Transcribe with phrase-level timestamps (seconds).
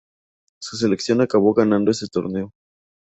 [0.59, 2.53] Su selección acabó ganando ese torneo.